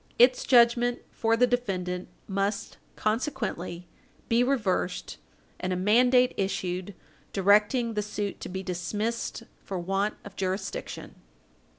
[0.17, 3.87] Its judgment for the defendant must, consequently,
[4.29, 5.17] be reversed,
[5.59, 6.95] and a mandate issued
[7.33, 11.13] directing the suit to be dismissed for want of jurisdiction.